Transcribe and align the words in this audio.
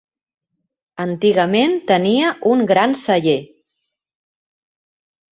Antigament 1.03 1.75
tenia 1.91 2.31
un 2.51 2.63
gran 2.71 2.95
celler. 3.01 3.35